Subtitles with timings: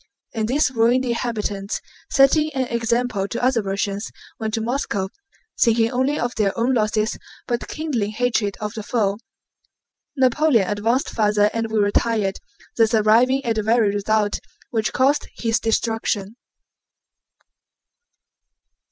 [0.33, 5.09] And these ruined inhabitants, setting an example to other Russians, went to Moscow
[5.61, 9.19] thinking only of their own losses but kindling hatred of the foe.
[10.17, 12.39] Napoleon advanced farther and we retired,
[12.77, 14.39] thus arriving at the very result
[14.71, 16.35] which caused his destruction.